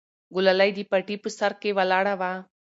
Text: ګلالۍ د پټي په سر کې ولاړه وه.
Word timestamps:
ګلالۍ 0.35 0.69
د 0.75 0.79
پټي 0.91 1.15
په 1.23 1.29
سر 1.37 1.51
کې 1.61 1.69
ولاړه 1.77 2.13
وه. 2.19 2.31